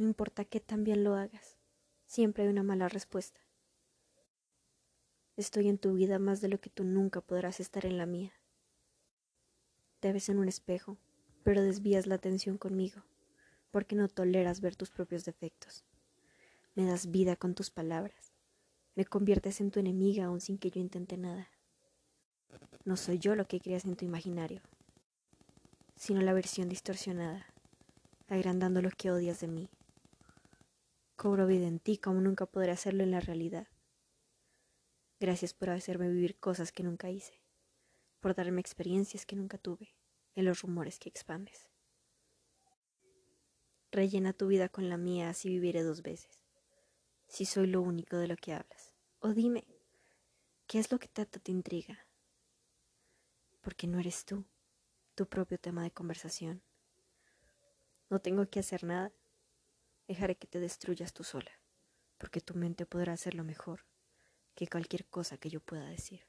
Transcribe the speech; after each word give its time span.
No 0.00 0.06
importa 0.06 0.46
qué 0.46 0.60
tan 0.60 0.82
bien 0.82 1.04
lo 1.04 1.14
hagas, 1.14 1.58
siempre 2.06 2.44
hay 2.44 2.48
una 2.48 2.62
mala 2.62 2.88
respuesta. 2.88 3.38
Estoy 5.36 5.68
en 5.68 5.76
tu 5.76 5.92
vida 5.92 6.18
más 6.18 6.40
de 6.40 6.48
lo 6.48 6.58
que 6.58 6.70
tú 6.70 6.84
nunca 6.84 7.20
podrás 7.20 7.60
estar 7.60 7.84
en 7.84 7.98
la 7.98 8.06
mía. 8.06 8.32
Te 10.00 10.14
ves 10.14 10.30
en 10.30 10.38
un 10.38 10.48
espejo, 10.48 10.96
pero 11.42 11.60
desvías 11.60 12.06
la 12.06 12.14
atención 12.14 12.56
conmigo, 12.56 13.02
porque 13.70 13.94
no 13.94 14.08
toleras 14.08 14.62
ver 14.62 14.74
tus 14.74 14.88
propios 14.88 15.26
defectos. 15.26 15.84
Me 16.74 16.86
das 16.86 17.10
vida 17.10 17.36
con 17.36 17.54
tus 17.54 17.68
palabras. 17.68 18.32
Me 18.94 19.04
conviertes 19.04 19.60
en 19.60 19.70
tu 19.70 19.80
enemiga 19.80 20.24
aun 20.24 20.40
sin 20.40 20.56
que 20.56 20.70
yo 20.70 20.80
intente 20.80 21.18
nada. 21.18 21.50
No 22.86 22.96
soy 22.96 23.18
yo 23.18 23.34
lo 23.34 23.46
que 23.46 23.60
creas 23.60 23.84
en 23.84 23.96
tu 23.96 24.06
imaginario, 24.06 24.62
sino 25.94 26.22
la 26.22 26.32
versión 26.32 26.70
distorsionada, 26.70 27.44
agrandando 28.28 28.80
lo 28.80 28.88
que 28.88 29.10
odias 29.10 29.40
de 29.40 29.48
mí. 29.48 29.68
Cobro 31.20 31.46
vida 31.46 31.66
en 31.66 31.80
ti 31.80 31.98
como 31.98 32.18
nunca 32.22 32.46
podré 32.46 32.70
hacerlo 32.70 33.02
en 33.02 33.10
la 33.10 33.20
realidad. 33.20 33.68
Gracias 35.20 35.52
por 35.52 35.68
hacerme 35.68 36.08
vivir 36.08 36.38
cosas 36.38 36.72
que 36.72 36.82
nunca 36.82 37.10
hice, 37.10 37.42
por 38.20 38.34
darme 38.34 38.62
experiencias 38.62 39.26
que 39.26 39.36
nunca 39.36 39.58
tuve, 39.58 39.94
en 40.34 40.46
los 40.46 40.62
rumores 40.62 40.98
que 40.98 41.10
expandes. 41.10 41.68
Rellena 43.92 44.32
tu 44.32 44.46
vida 44.46 44.70
con 44.70 44.88
la 44.88 44.96
mía, 44.96 45.28
así 45.28 45.50
viviré 45.50 45.82
dos 45.82 46.00
veces, 46.00 46.40
si 47.28 47.44
soy 47.44 47.66
lo 47.66 47.82
único 47.82 48.16
de 48.16 48.26
lo 48.26 48.36
que 48.36 48.54
hablas. 48.54 48.94
O 49.18 49.34
dime, 49.34 49.66
¿qué 50.66 50.78
es 50.78 50.90
lo 50.90 50.98
que 50.98 51.08
tanto 51.08 51.38
te 51.38 51.52
intriga? 51.52 51.98
Porque 53.60 53.86
no 53.86 53.98
eres 53.98 54.24
tú, 54.24 54.46
tu 55.14 55.28
propio 55.28 55.58
tema 55.58 55.82
de 55.82 55.90
conversación. 55.90 56.62
No 58.08 58.20
tengo 58.22 58.48
que 58.48 58.60
hacer 58.60 58.84
nada. 58.84 59.12
Dejaré 60.10 60.34
que 60.34 60.48
te 60.48 60.58
destruyas 60.58 61.12
tú 61.12 61.22
sola, 61.22 61.52
porque 62.18 62.40
tu 62.40 62.56
mente 62.56 62.84
podrá 62.84 63.12
hacerlo 63.12 63.44
mejor 63.44 63.86
que 64.56 64.66
cualquier 64.66 65.06
cosa 65.06 65.38
que 65.38 65.50
yo 65.50 65.60
pueda 65.60 65.84
decir. 65.84 66.26